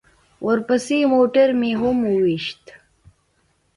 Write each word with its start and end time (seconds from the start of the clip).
ورپسې 0.47 0.99
موټر 1.13 1.47
مې 1.59 1.71
هم 1.81 1.97
وويشت. 2.13 2.61